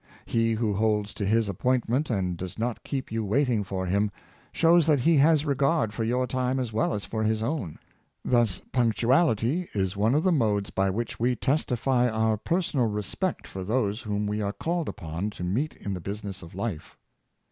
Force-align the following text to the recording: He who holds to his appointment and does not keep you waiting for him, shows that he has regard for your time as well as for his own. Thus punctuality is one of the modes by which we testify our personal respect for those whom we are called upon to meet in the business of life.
He 0.25 0.53
who 0.53 0.73
holds 0.73 1.13
to 1.13 1.27
his 1.27 1.47
appointment 1.47 2.09
and 2.09 2.35
does 2.35 2.57
not 2.57 2.83
keep 2.83 3.11
you 3.11 3.23
waiting 3.23 3.63
for 3.63 3.85
him, 3.85 4.09
shows 4.51 4.87
that 4.87 5.01
he 5.01 5.17
has 5.17 5.45
regard 5.45 5.93
for 5.93 6.03
your 6.03 6.25
time 6.25 6.59
as 6.59 6.73
well 6.73 6.95
as 6.95 7.05
for 7.05 7.21
his 7.21 7.43
own. 7.43 7.77
Thus 8.25 8.63
punctuality 8.71 9.69
is 9.73 9.95
one 9.95 10.15
of 10.15 10.23
the 10.23 10.31
modes 10.31 10.71
by 10.71 10.89
which 10.89 11.19
we 11.19 11.35
testify 11.35 12.09
our 12.09 12.35
personal 12.35 12.87
respect 12.87 13.45
for 13.45 13.63
those 13.63 14.01
whom 14.01 14.25
we 14.25 14.41
are 14.41 14.53
called 14.53 14.89
upon 14.89 15.29
to 15.37 15.43
meet 15.43 15.75
in 15.75 15.93
the 15.93 16.01
business 16.01 16.41
of 16.41 16.55
life. 16.55 16.97